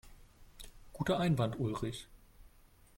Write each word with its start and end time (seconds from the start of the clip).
Guter 0.93 1.19
Einwand, 1.19 1.59
Ulrich. 1.59 2.07